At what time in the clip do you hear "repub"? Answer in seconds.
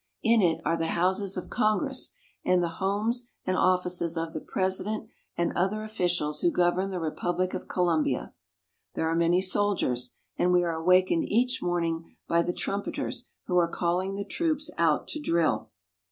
6.99-7.37